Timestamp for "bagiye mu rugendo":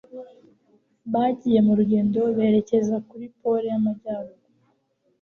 1.13-2.19